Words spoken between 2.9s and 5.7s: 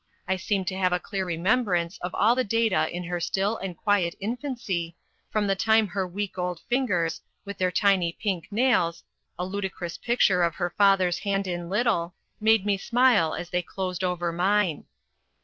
her still and quiet infancy, from the